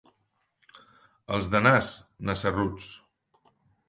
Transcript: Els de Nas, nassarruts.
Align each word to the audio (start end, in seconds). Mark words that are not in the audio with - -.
Els 1.35 1.49
de 1.55 1.61
Nas, 1.65 1.89
nassarruts. 2.31 2.89